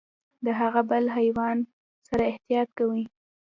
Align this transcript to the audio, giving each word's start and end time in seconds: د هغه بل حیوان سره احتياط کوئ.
د 0.45 0.47
هغه 0.59 0.81
بل 0.89 1.03
حیوان 1.17 1.57
سره 2.07 2.23
احتياط 2.31 2.69
کوئ. 2.77 3.03